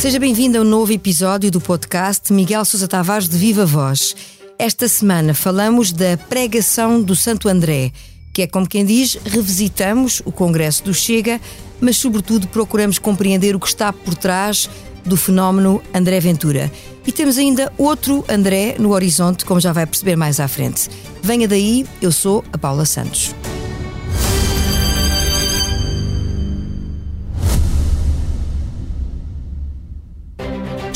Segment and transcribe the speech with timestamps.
[0.00, 4.16] Seja bem-vindo a um novo episódio do podcast Miguel Sousa Tavares de Viva Voz.
[4.58, 7.92] Esta semana falamos da pregação do Santo André,
[8.32, 11.38] que é como quem diz, revisitamos o Congresso do Chega,
[11.82, 14.70] mas sobretudo procuramos compreender o que está por trás
[15.04, 16.72] do fenómeno André Ventura.
[17.06, 20.88] E temos ainda outro André no horizonte, como já vai perceber mais à frente.
[21.22, 23.34] Venha daí, eu sou a Paula Santos.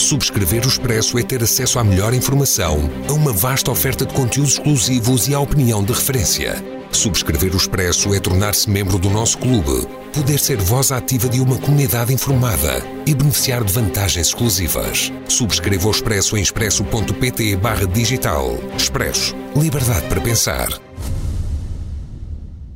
[0.05, 4.53] Subscrever o Expresso é ter acesso à melhor informação, a uma vasta oferta de conteúdos
[4.53, 6.63] exclusivos e à opinião de referência.
[6.93, 11.57] Subscrever o Expresso é tornar-se membro do nosso clube, poder ser voz ativa de uma
[11.57, 15.11] comunidade informada e beneficiar de vantagens exclusivas.
[15.27, 18.59] Subscreva o Expresso em expresso.pt barra digital.
[18.77, 19.35] Expresso.
[19.57, 20.69] Liberdade para pensar.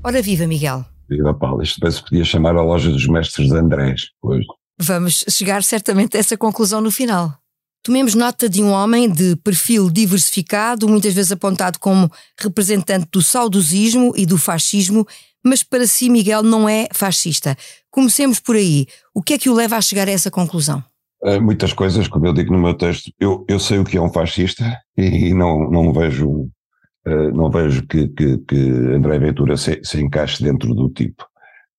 [0.02, 0.82] Ora viva, Miguel.
[1.10, 1.62] Viva, Paulo.
[1.62, 4.46] Isto parece que podia chamar a loja dos mestres de Andrés hoje.
[4.80, 7.36] Vamos chegar certamente a essa conclusão no final.
[7.82, 14.12] Tomemos nota de um homem de perfil diversificado, muitas vezes apontado como representante do saudosismo
[14.16, 15.06] e do fascismo,
[15.44, 17.56] mas para si, Miguel, não é fascista.
[17.90, 18.86] Comecemos por aí.
[19.14, 20.82] O que é que o leva a chegar a essa conclusão?
[21.22, 24.00] Uh, muitas coisas, como eu digo no meu texto, eu, eu sei o que é
[24.00, 28.56] um fascista e, não, não vejo, uh, não vejo que, que, que
[28.94, 31.27] André Ventura se, se encaixe dentro do tipo.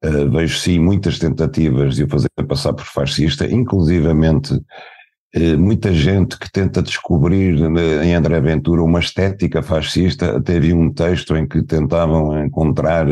[0.03, 6.39] Uh, vejo sim muitas tentativas de o fazer passar por fascista, inclusivamente uh, muita gente
[6.39, 10.38] que tenta descobrir uh, em André Ventura uma estética fascista.
[10.38, 13.08] Até um texto em que tentavam encontrar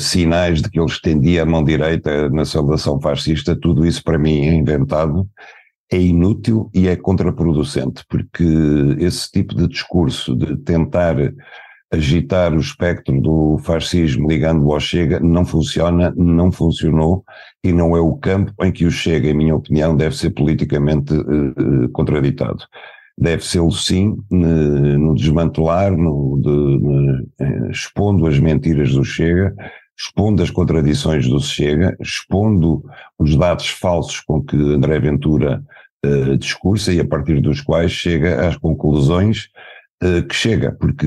[0.00, 3.54] sinais de que ele estendia a mão direita na saudação fascista.
[3.54, 5.28] Tudo isso para mim é inventado,
[5.92, 8.44] é inútil e é contraproducente, porque
[8.98, 11.14] esse tipo de discurso de tentar
[11.94, 17.24] agitar o espectro do fascismo ligando-o ao Chega não funciona, não funcionou
[17.62, 21.14] e não é o campo em que o Chega, em minha opinião, deve ser politicamente
[21.14, 22.64] uh, contraditado.
[23.16, 29.54] Deve ser, sim, no desmantelar, no, de, eh, expondo as mentiras do Chega,
[29.96, 32.82] expondo as contradições do Chega, expondo
[33.16, 35.62] os dados falsos com que André Ventura
[36.04, 39.73] uh, discursa e a partir dos quais chega às conclusões eh,
[40.28, 41.06] que chega, porque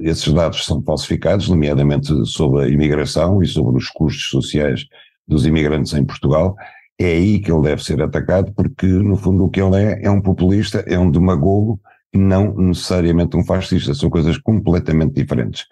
[0.00, 4.86] esses dados são falsificados, nomeadamente sobre a imigração e sobre os custos sociais
[5.26, 6.56] dos imigrantes em Portugal.
[6.98, 10.10] É aí que ele deve ser atacado, porque no fundo o que ele é é
[10.10, 11.80] um populista, é um demagogo
[12.12, 15.64] e não necessariamente um fascista, são coisas completamente diferentes.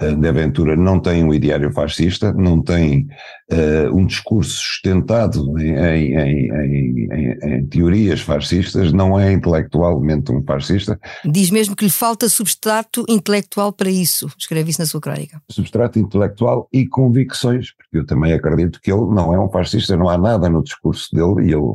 [0.00, 3.06] Uh, de Aventura não tem um ideário fascista, não tem
[3.50, 7.08] uh, um discurso sustentado em, em, em,
[7.42, 11.00] em, teorias fascistas, não é intelectualmente um fascista.
[11.24, 15.40] Diz mesmo que lhe falta substrato intelectual para isso, escreve isso na sua crónica.
[15.50, 20.10] Substrato intelectual e convicções, porque eu também acredito que ele não é um fascista, não
[20.10, 21.74] há nada no discurso dele e ele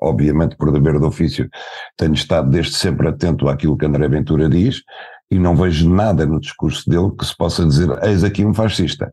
[0.00, 1.48] obviamente por dever de ofício,
[1.96, 4.82] tenho estado desde sempre atento àquilo que André Ventura diz
[5.30, 9.12] e não vejo nada no discurso dele que se possa dizer eis aqui um fascista.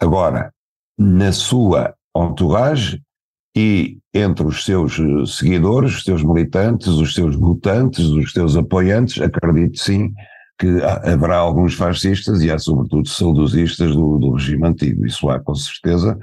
[0.00, 0.52] Agora,
[0.98, 3.00] na sua entourage
[3.56, 9.20] e entre os seus eh, seguidores, os seus militantes, os seus votantes, os seus apoiantes,
[9.20, 10.12] acredito sim
[10.58, 15.54] que haverá alguns fascistas e há sobretudo saudosistas do, do regime antigo, isso há com
[15.54, 16.16] certeza,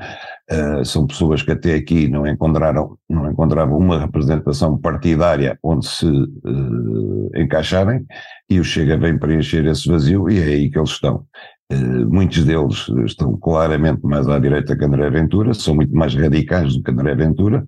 [0.49, 6.05] uh, são pessoas que até aqui não encontraram, não encontravam uma representação partidária onde se
[6.05, 8.05] uh, encaixarem
[8.49, 11.25] e o Chega vem preencher esse vazio e é aí que eles estão.
[11.71, 16.75] Uh, muitos deles estão claramente mais à direita que André Ventura, são muito mais radicais
[16.75, 17.65] do que André Ventura,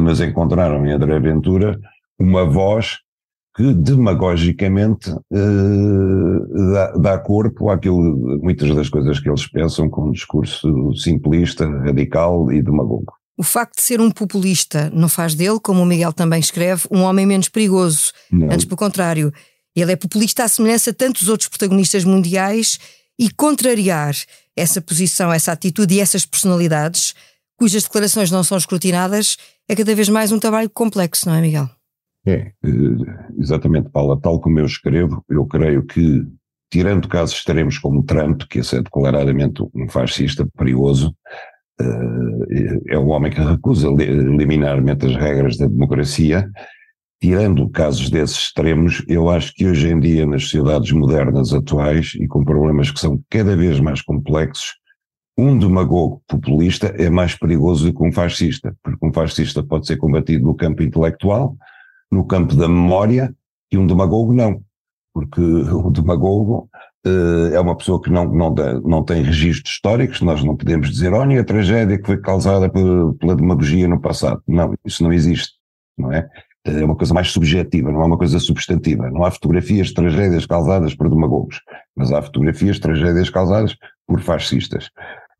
[0.00, 1.76] mas encontraram em André Ventura
[2.18, 2.98] uma voz
[3.54, 10.12] que demagogicamente uh, dá, dá, corpo àquilo, muitas das coisas que eles pensam com um
[10.12, 13.12] discurso simplista, radical e demagogo.
[13.36, 17.02] O facto de ser um populista não faz dele, como o Miguel também escreve, um
[17.02, 18.12] homem menos perigoso.
[18.30, 18.46] Não.
[18.46, 19.32] Antes, pelo contrário,
[19.74, 22.78] ele é populista à semelhança de tantos outros protagonistas mundiais
[23.18, 24.14] e contrariar
[24.56, 27.14] essa posição, essa atitude e essas personalidades,
[27.58, 29.36] cujas declarações não são escrutinadas,
[29.68, 31.70] é cada vez mais um trabalho complexo, não é, Miguel?
[32.26, 34.20] É, eh, exatamente, Paula.
[34.20, 36.24] Tal como eu escrevo, eu creio que,
[36.70, 41.14] tirando casos extremos como Trump, que esse é declaradamente um fascista perigoso,
[41.80, 46.48] eh, é um homem que recusa liminarmente as regras da democracia.
[47.20, 52.26] Tirando casos desses extremos, eu acho que hoje em dia, nas sociedades modernas atuais e
[52.26, 54.74] com problemas que são cada vez mais complexos,
[55.38, 59.96] um demagogo populista é mais perigoso do que um fascista, porque um fascista pode ser
[59.96, 61.56] combatido no campo intelectual,
[62.12, 63.34] no campo da memória
[63.72, 64.62] e um demagogo não,
[65.14, 66.68] porque o demagogo
[67.52, 68.54] é uma pessoa que não, não,
[68.84, 73.34] não tem registros históricos, nós não podemos dizer, olha a tragédia que foi causada pela
[73.34, 74.40] demagogia no passado.
[74.46, 75.54] Não, isso não existe,
[75.98, 76.28] não é?
[76.64, 79.10] É uma coisa mais subjetiva, não é uma coisa substantiva.
[79.10, 81.60] Não há fotografias de tragédias causadas por demagogos,
[81.96, 83.76] mas há fotografias de tragédias causadas
[84.06, 84.88] por fascistas.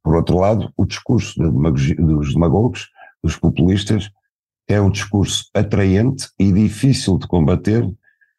[0.02, 2.88] Por outro lado, o discurso dos demagogos,
[3.22, 4.10] dos populistas,
[4.68, 7.86] é um discurso atraente e difícil de combater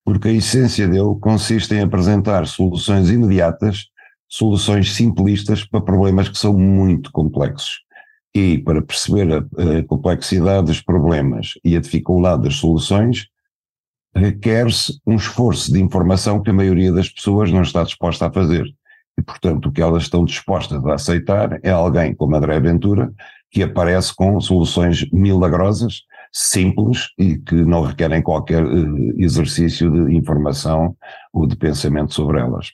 [0.06, 3.86] porque a essência dele consiste em apresentar soluções imediatas,
[4.28, 7.82] soluções simplistas para problemas que são muito complexos.
[8.36, 13.28] E para perceber a, a complexidade dos problemas e a dificuldade das soluções,
[14.16, 18.66] requer-se um esforço de informação que a maioria das pessoas não está disposta a fazer.
[19.18, 23.14] E, portanto, o que elas estão dispostas a aceitar é alguém como André Ventura,
[23.52, 26.02] que aparece com soluções milagrosas
[26.34, 30.96] simples e que não requerem qualquer uh, exercício de informação
[31.32, 32.72] ou de pensamento sobre elas.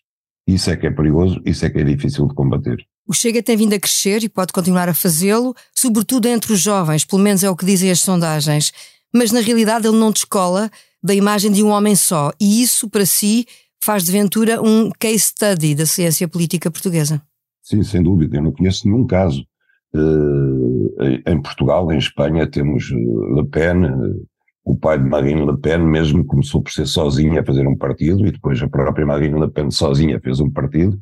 [0.47, 2.77] Isso é que é perigoso, isso é que é difícil de combater.
[3.05, 7.03] O Chega tem vindo a crescer e pode continuar a fazê-lo, sobretudo entre os jovens,
[7.03, 8.71] pelo menos é o que dizem as sondagens.
[9.13, 10.71] Mas na realidade ele não descola
[11.03, 13.45] da imagem de um homem só, e isso para si
[13.83, 17.21] faz de Ventura um case study da ciência política portuguesa.
[17.63, 18.37] Sim, sem dúvida.
[18.37, 19.45] Eu não conheço nenhum caso
[19.93, 24.27] em Portugal, em Espanha, temos eh, Le Pen, uh,
[24.63, 28.25] o pai de Marine Le Pen mesmo começou por ser sozinha a fazer um partido
[28.25, 30.99] e depois a própria Marine Le Pen sozinha fez um partido.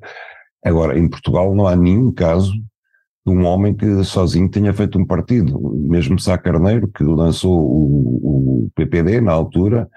[0.64, 5.06] Agora, em Portugal não há nenhum caso de um homem que sozinho tenha feito um
[5.06, 5.60] partido.
[5.76, 9.90] Mesmo Sá Carneiro, que lançou o, o PPD na altura,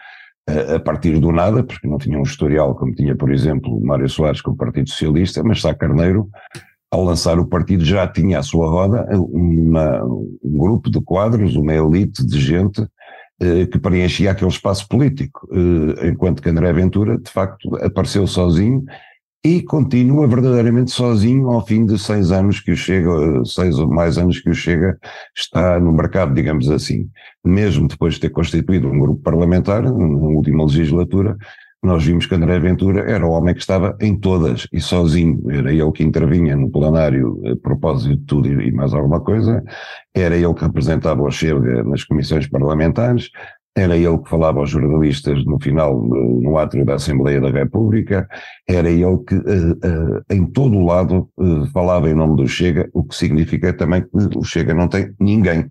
[0.48, 4.08] a, a partir do nada, porque não tinha um historial como tinha, por exemplo, Mário
[4.08, 6.28] Soares com o Partido Socialista, mas Sá Carneiro
[6.90, 11.72] ao lançar o partido, já tinha à sua roda uma, um grupo de quadros, uma
[11.72, 12.84] elite de gente
[13.40, 18.84] eh, que preenchia aquele espaço político, eh, enquanto que André Ventura, de facto, apareceu sozinho
[19.42, 23.10] e continua verdadeiramente sozinho ao fim de seis anos que o Chega,
[23.46, 24.98] seis ou mais anos que o Chega
[25.34, 27.08] está no mercado, digamos assim.
[27.42, 31.36] Mesmo depois de ter constituído um grupo parlamentar, na última legislatura,
[31.82, 35.42] nós vimos que André Ventura era o homem que estava em todas e sozinho.
[35.50, 39.62] Era ele que intervinha no plenário a propósito de tudo e mais alguma coisa.
[40.14, 43.30] Era ele que representava o Chega nas comissões parlamentares.
[43.74, 48.28] Era ele que falava aos jornalistas no final, no átrio da Assembleia da República.
[48.68, 52.90] Era ele que, uh, uh, em todo o lado, uh, falava em nome do Chega,
[52.92, 55.66] o que significa também que o Chega não tem ninguém.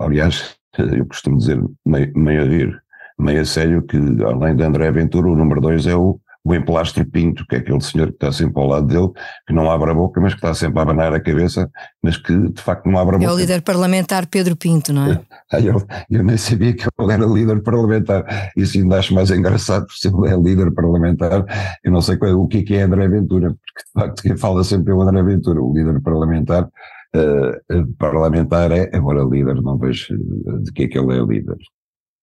[0.00, 2.82] aliás, eu costumo dizer, meio, meio a rir,
[3.20, 7.04] meio a sério que, além de André Ventura, o número dois é o, o Emplastro
[7.04, 9.10] Pinto, que é aquele senhor que está sempre ao lado dele,
[9.46, 11.70] que não abre a boca, mas que está sempre a abanar a cabeça,
[12.02, 13.30] mas que de facto não abre a boca.
[13.30, 15.20] É o líder parlamentar Pedro Pinto, não é?
[15.62, 18.24] eu, eu nem sabia que ele era líder parlamentar.
[18.56, 21.44] Isso ainda acho mais engraçado, se ele é líder parlamentar.
[21.84, 24.92] Eu não sei qual, o que é, André Ventura, porque de facto quem fala sempre
[24.92, 26.68] é o André Ventura, o líder parlamentar.
[27.12, 30.16] Uh, parlamentar é, agora líder, não vejo
[30.62, 31.56] de que é que ele é líder.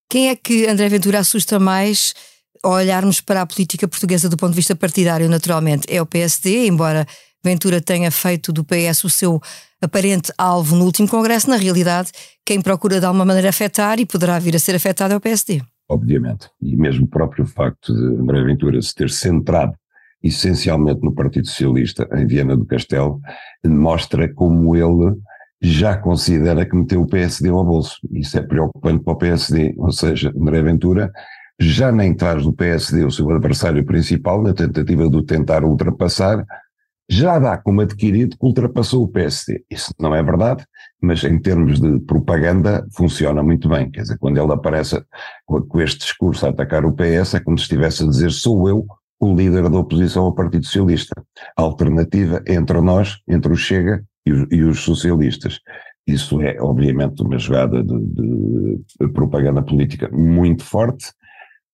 [0.10, 2.14] Quem é que André Ventura assusta mais
[2.64, 5.86] ao olharmos para a política portuguesa do ponto de vista partidário, naturalmente?
[5.94, 7.06] É o PSD, embora
[7.44, 9.42] Ventura tenha feito do PS o seu
[9.82, 12.12] aparente alvo no último Congresso, na realidade,
[12.46, 15.62] quem procura de alguma maneira afetar e poderá vir a ser afetado é o PSD.
[15.90, 16.50] Obviamente.
[16.62, 19.74] E mesmo o próprio facto de André Ventura se ter centrado
[20.24, 23.20] essencialmente no Partido Socialista em Viana do Castelo
[23.66, 25.16] mostra como ele
[25.62, 28.00] já considera que meteu o PSD ao bolso.
[28.12, 31.12] Isso é preocupante para o PSD, ou seja, André Ventura
[31.60, 36.46] já nem traz do PSD o seu adversário principal na tentativa de o tentar ultrapassar,
[37.10, 39.64] já dá como adquirido que ultrapassou o PSD.
[39.70, 40.66] Isso não é verdade,
[41.02, 43.90] mas em termos de propaganda funciona muito bem.
[43.90, 45.02] Quer dizer, quando ele aparece
[45.46, 48.86] com este discurso a atacar o PS, é como se estivesse a dizer sou eu
[49.20, 51.16] o líder da oposição ao Partido Socialista.
[51.58, 54.04] A alternativa entre nós, entre o Chega
[54.52, 55.60] e os socialistas.
[56.06, 61.12] Isso é, obviamente, uma jogada de, de, propaganda política muito forte.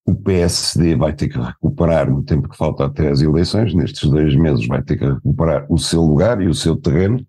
[0.05, 4.35] O PSD vai ter que recuperar, no tempo que falta até as eleições, nestes dois
[4.35, 7.25] meses, vai ter que recuperar o seu lugar e o seu terreno.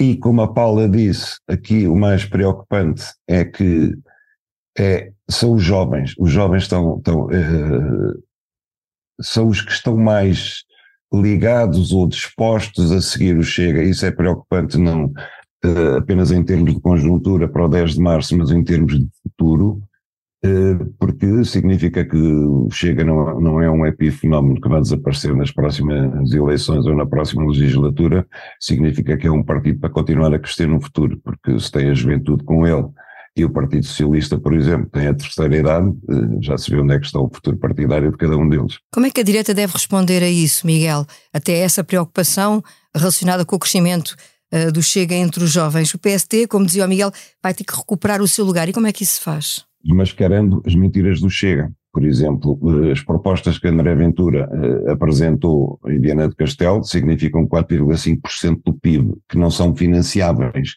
[0.00, 3.92] E, como a Paula disse, aqui o mais preocupante é que
[4.78, 6.14] é, são os jovens.
[6.18, 8.22] Os jovens estão, estão uh,
[9.20, 10.64] são os que estão mais
[11.12, 13.82] ligados ou dispostos a seguir o Chega.
[13.82, 15.06] Isso é preocupante não
[15.64, 19.08] uh, apenas em termos de conjuntura para o 10 de março, mas em termos de
[19.22, 19.82] futuro,
[20.44, 25.50] uh, porque significa que o Chega não, não é um epifenómeno que vai desaparecer nas
[25.50, 28.26] próximas eleições ou na próxima legislatura,
[28.58, 31.94] significa que é um partido para continuar a crescer no futuro, porque se tem a
[31.94, 32.88] juventude com ele
[33.34, 36.94] E o Partido Socialista, por exemplo, tem a terceira idade, eh, já se vê onde
[36.94, 38.78] é que está o futuro partidário de cada um deles.
[38.92, 41.06] Como é que a direita deve responder a isso, Miguel?
[41.32, 42.62] Até essa preocupação
[42.94, 44.14] relacionada com o crescimento
[44.52, 45.94] uh, do Chega entre os jovens.
[45.94, 47.10] O PST, como dizia o Miguel,
[47.42, 48.68] vai ter que recuperar o seu lugar.
[48.68, 49.64] E como é que isso se faz?
[49.82, 51.72] Mascarando as mentiras do Chega.
[51.90, 54.48] Por exemplo, eh, as propostas que André Ventura
[54.90, 60.76] apresentou em Viana de Castelo significam 4,5% do PIB, que não são financiáveis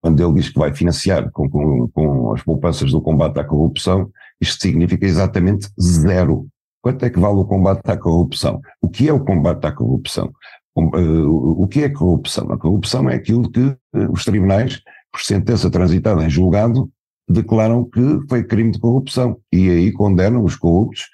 [0.00, 4.10] quando ele diz que vai financiar com, com, com as poupanças do combate à corrupção,
[4.40, 6.46] isto significa exatamente zero.
[6.82, 8.60] Quanto é que vale o combate à corrupção?
[8.80, 10.32] O que é o combate à corrupção?
[10.76, 12.50] Eh, o que é corrupção?
[12.50, 14.80] A corrupção é aquilo que eh, os tribunais,
[15.12, 16.90] por sentença transitada em julgado,
[17.28, 21.04] declaram que foi crime de corrupção e aí condenam os corruptos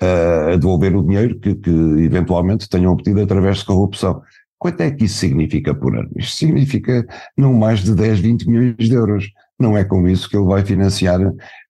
[0.00, 4.22] a devolver o dinheiro que, que eventualmente tenham obtido através de corrupção.
[4.58, 6.10] Quanto é que isso significa por ano?
[6.16, 9.30] Isto significa não mais de 10, 20 milhões de euros.
[9.58, 11.20] Não é com isso que ele vai financiar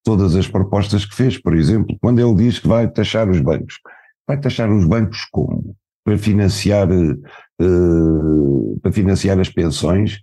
[0.03, 1.37] todas as propostas que fez.
[1.37, 3.75] Por exemplo, quando ele diz que vai taxar os bancos.
[4.27, 5.75] Vai taxar os bancos como?
[6.03, 10.19] Para financiar, uh, para financiar as pensões.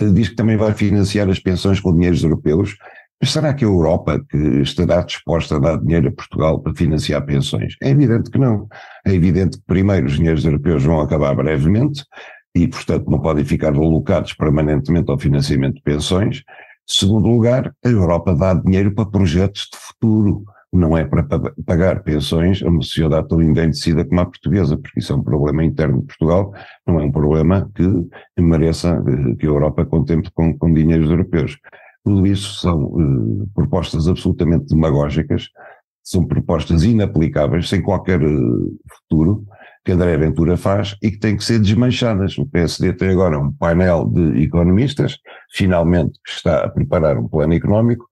[0.00, 2.76] Uh, diz que também vai financiar as pensões com dinheiros europeus.
[3.24, 7.74] Será que a Europa que estará disposta a dar dinheiro a Portugal para financiar pensões?
[7.82, 8.68] É evidente que não.
[9.06, 12.04] É evidente que, primeiro, os dinheiros europeus vão acabar brevemente
[12.54, 16.42] e, portanto, não podem ficar alocados permanentemente ao financiamento de pensões.
[16.86, 21.26] Segundo lugar, a Europa dá dinheiro para projetos de futuro, não é para
[21.64, 25.64] pagar pensões a uma sociedade tão envelhecida como a portuguesa, porque isso é um problema
[25.64, 26.52] interno de Portugal,
[26.86, 28.08] não é um problema que
[28.40, 31.58] mereça eh, que a Europa contemple com, com dinheiros europeus.
[32.06, 35.48] Tudo isso são uh, propostas absolutamente demagógicas,
[36.04, 39.44] são propostas inaplicáveis, sem qualquer uh, futuro,
[39.84, 42.38] que André Ventura faz e que têm que ser desmanchadas.
[42.38, 45.18] O PSD tem agora um painel de economistas,
[45.50, 48.06] finalmente está a preparar um plano económico,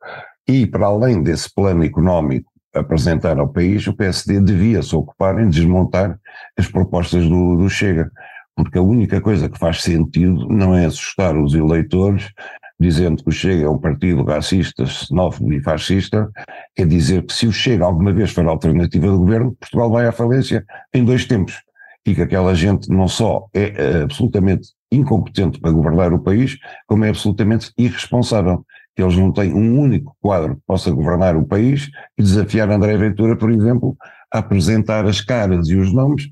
[0.49, 5.49] e para além desse plano económico apresentar ao país, o PSD devia se ocupar em
[5.49, 6.19] desmontar
[6.59, 8.11] as propostas do, do Chega,
[8.57, 12.33] porque a única coisa que faz sentido não é assustar os eleitores
[12.79, 16.31] dizendo que o Chega é um partido racista, xenófobo e fascista,
[16.75, 20.13] quer dizer que se o Chega alguma vez for alternativa do governo, Portugal vai à
[20.13, 21.63] falência em dois tempos.
[22.07, 27.05] E que aquela gente não só é eh, absolutamente incompetente para governar o país, como
[27.05, 28.65] é absolutamente irresponsável.
[28.95, 31.89] Que eles não têm um único quadro que possa governar o país
[32.19, 33.97] e desafiar André Ventura, por exemplo,
[34.33, 36.31] a apresentar as caras e os nomes de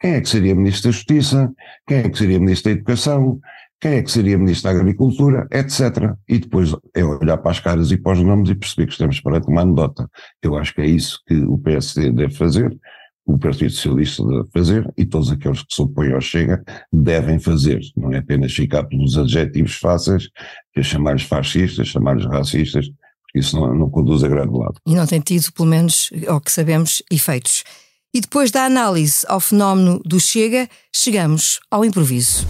[0.00, 1.52] quem é que seria Ministro da Justiça,
[1.86, 3.38] quem é que seria Ministro da Educação,
[3.80, 6.14] quem é que seria Ministro da Agricultura, etc.
[6.28, 9.20] E depois é olhar para as caras e para os nomes e perceber que estamos
[9.20, 10.08] perante uma anedota.
[10.42, 12.76] Eu acho que é isso que o PSD deve fazer,
[13.24, 17.80] o Partido Socialista deve fazer e todos aqueles que se opõem ao Chega devem fazer.
[17.96, 20.28] Não é apenas ficar pelos adjetivos fáceis,
[20.72, 24.74] que é chamar-lhes fascistas, chamar-lhes racistas, porque isso não, não conduz a grande lado.
[24.86, 27.64] E não tem tido, pelo menos, ao que sabemos, efeitos.
[28.12, 32.44] E depois da análise ao fenómeno do Chega, chegamos ao improviso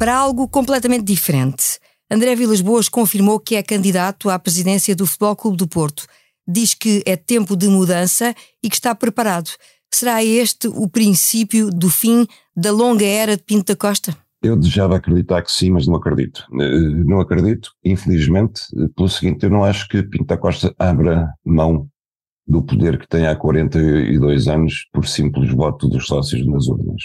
[0.00, 1.78] para algo completamente diferente.
[2.10, 6.06] André Vilas Boas confirmou que é candidato à presidência do Futebol Clube do Porto.
[6.48, 9.50] Diz que é tempo de mudança e que está preparado.
[9.92, 12.26] Será este o princípio do fim
[12.56, 14.16] da longa era de Pinto da Costa?
[14.42, 16.46] Eu desejava acreditar que sim, mas não acredito.
[16.58, 18.62] Eh, não acredito, infelizmente,
[18.96, 21.86] pelo seguinte, eu não acho que Pinto da Costa abra mão
[22.46, 27.02] do poder que tem há 42 anos por simples voto dos sócios nas urnas.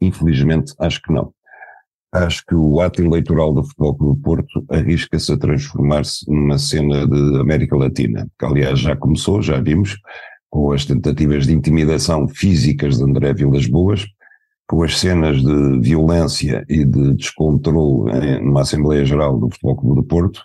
[0.00, 1.34] Infelizmente, acho que não
[2.14, 7.06] acho que o ato eleitoral do Futebol Clube do Porto arrisca-se a transformar-se numa cena
[7.06, 9.98] de América Latina, que aliás já começou, já vimos,
[10.48, 14.06] com as tentativas de intimidação físicas de André Vilas Boas,
[14.68, 20.06] com as cenas de violência e de descontrole numa Assembleia Geral do Futebol Clube do
[20.06, 20.40] Porto,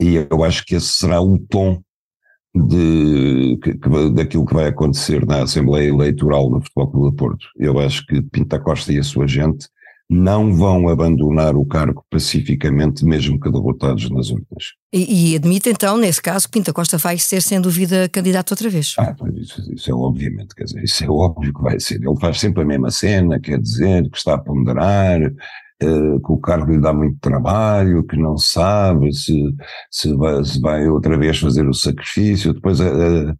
[0.00, 1.80] e eu acho que esse será o tom
[2.52, 7.46] de, que, que, daquilo que vai acontecer na Assembleia Eleitoral do Futebol Clube do Porto.
[7.56, 9.68] Eu acho que Pinta Costa e a sua gente
[10.08, 14.74] não vão abandonar o cargo pacificamente, mesmo que derrotados nas urnas.
[14.92, 18.70] E, e, admite então, nesse caso, que Pinta Costa vai ser, sem dúvida, candidato outra
[18.70, 18.94] vez.
[18.98, 21.96] Ah, isso, isso, é obviamente, quer dizer, isso é óbvio que vai ser.
[21.96, 26.38] Ele faz sempre a mesma cena, quer dizer, que está a ponderar, uh, que o
[26.38, 29.42] cargo lhe dá muito trabalho, que não sabe se,
[29.90, 33.32] se, vai, se vai outra vez fazer o sacrifício, depois uh,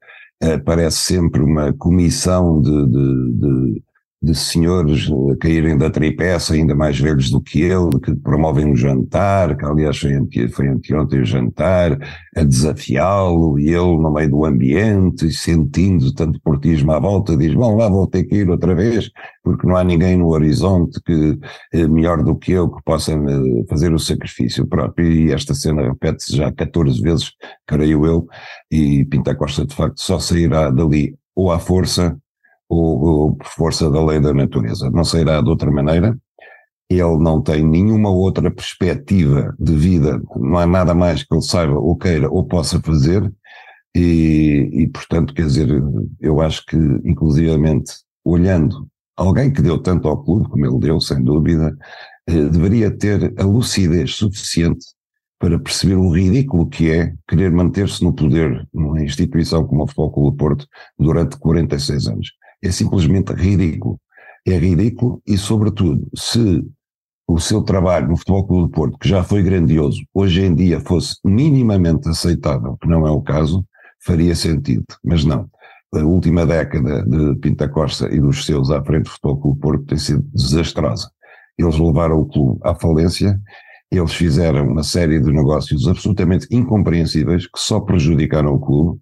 [0.43, 3.83] uh, aparece sempre uma comissão de, de, de
[4.27, 8.75] de senhores a caírem da tripeça, ainda mais velhos do que ele, que promovem um
[8.75, 11.97] jantar, que aliás foi, foi anteontem o jantar,
[12.37, 17.77] a desafiá-lo, e ele no meio do ambiente, sentindo tanto portismo à volta, diz, bom,
[17.77, 19.11] lá vou ter que ir outra vez,
[19.45, 21.39] porque não há ninguém no horizonte que
[21.73, 25.83] eh, melhor do que eu que possa eh, fazer o sacrifício próprio, e esta cena
[25.83, 27.31] repete-se já 14 vezes,
[27.65, 28.27] creio eu,
[28.71, 32.19] e Pinta Costa de facto só sairá dali ou à força
[32.69, 34.91] por força da lei da natureza.
[34.91, 36.17] Não sairá de outra maneira.
[36.89, 41.77] Ele não tem nenhuma outra perspectiva de vida, não há nada mais que ele saiba
[41.77, 43.33] ou queira ou possa fazer,
[43.97, 45.69] e, e portanto, quer dizer,
[46.21, 47.93] eu acho que, inclusivamente,
[48.23, 51.77] olhando alguém que deu tanto ao clube, como ele deu, sem dúvida,
[52.29, 54.85] eh, deveria ter a lucidez suficiente
[55.39, 60.13] para perceber o ridículo que é querer manter-se no poder numa instituição como o Futebol
[60.13, 60.67] Clube do Porto
[60.99, 62.31] durante 46 anos
[62.67, 63.99] é simplesmente ridículo.
[64.47, 66.65] É ridículo e, sobretudo, se
[67.29, 70.81] o seu trabalho no Futebol Clube do Porto, que já foi grandioso, hoje em dia
[70.81, 73.65] fosse minimamente aceitável, que não é o caso,
[74.05, 74.85] faria sentido.
[75.05, 75.49] Mas não.
[75.95, 79.61] A última década de Pinta Costa e dos seus à frente do Futebol Clube do
[79.61, 81.11] Porto tem sido desastrosa.
[81.59, 83.41] Eles levaram o clube à falência,
[83.91, 89.01] eles fizeram uma série de negócios absolutamente incompreensíveis que só prejudicaram o clube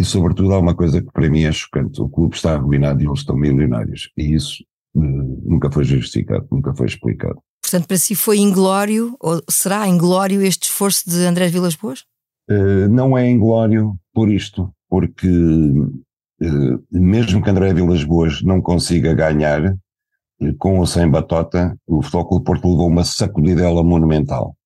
[0.00, 3.06] e, sobretudo, há uma coisa que para mim é chocante: o clube está arruinado e
[3.06, 4.10] eles estão milionários.
[4.16, 4.64] E isso
[4.94, 5.02] uh,
[5.44, 7.38] nunca foi justificado, nunca foi explicado.
[7.62, 12.04] Portanto, para si foi inglório, ou será inglório este esforço de André Vilas Boas?
[12.50, 19.12] Uh, não é inglório por isto, porque uh, mesmo que André Vilas Boas não consiga
[19.12, 19.76] ganhar,
[20.58, 24.56] com ou sem batota, o Futebol Clube Porto levou uma sacudidela monumental.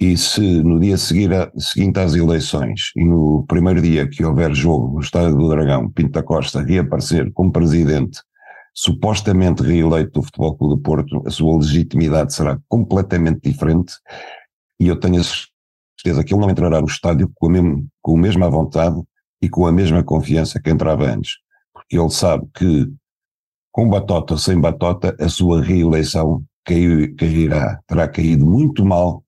[0.00, 4.94] E se no dia a, seguinte às eleições e no primeiro dia que houver jogo
[4.94, 8.20] no Estádio do Dragão, Pinto da Costa reaparecer como presidente
[8.74, 13.92] supostamente reeleito do Futebol Clube do Porto, a sua legitimidade será completamente diferente.
[14.80, 18.16] E eu tenho a certeza que ele não entrará no estádio com a, mesmo, com
[18.16, 19.00] a mesma vontade
[19.40, 21.32] e com a mesma confiança que entrava antes,
[21.72, 22.90] porque ele sabe que
[23.70, 29.24] com batota ou sem batota a sua reeleição cairá, terá caído muito mal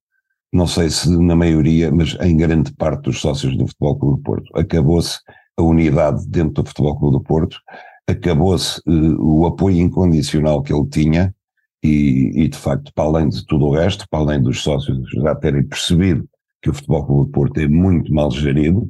[0.54, 4.22] não sei se na maioria, mas em grande parte dos sócios do Futebol Clube do
[4.22, 4.56] Porto.
[4.56, 5.18] Acabou-se
[5.58, 7.58] a unidade dentro do Futebol Clube do Porto,
[8.08, 11.34] acabou-se uh, o apoio incondicional que ele tinha
[11.82, 15.34] e, e, de facto, para além de tudo o resto, para além dos sócios já
[15.34, 16.24] terem percebido
[16.62, 18.88] que o Futebol Clube do Porto é muito mal gerido,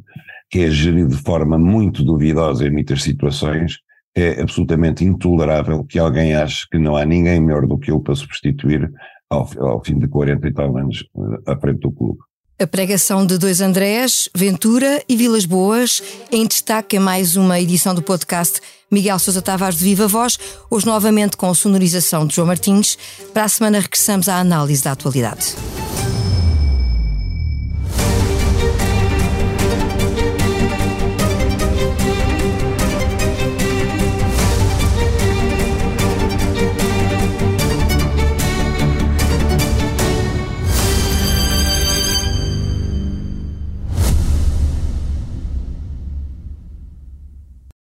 [0.51, 3.79] que é gerido de forma muito duvidosa em muitas situações,
[4.15, 8.15] é absolutamente intolerável que alguém ache que não há ninguém melhor do que ele para
[8.15, 8.93] substituir
[9.35, 12.19] ao, ao fim de 40 e tal anos eh, à frente do clube.
[12.59, 17.95] A pregação de dois Andrés, Ventura e Vilas Boas, em destaque em mais uma edição
[17.95, 20.39] do podcast Miguel Sousa Tavares de Viva Voz,
[20.71, 22.97] hoje novamente com a sonorização de João Martins.
[23.33, 25.57] Para a semana regressamos à análise da atualidade.